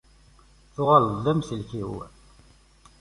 Tuɣaleḍ 0.73 1.17
d 1.25 1.27
amsellek-iw. 1.31 1.91